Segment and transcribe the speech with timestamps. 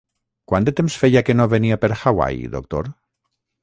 [0.51, 2.95] Quant de temps feia que no venia per Hawaii, doctor?